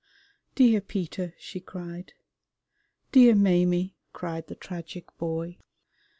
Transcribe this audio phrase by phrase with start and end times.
[0.55, 2.13] "Dear Peter!" she cried.
[3.11, 5.59] "Dear Maimie!" cried the tragic boy.